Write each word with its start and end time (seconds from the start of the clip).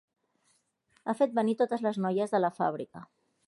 Ha 1.11 1.15
fet 1.21 1.37
venir 1.41 1.55
totes 1.61 1.87
les 1.89 2.03
noies 2.07 2.35
de 2.37 2.43
la 2.45 2.55
fàbrica 2.59 3.05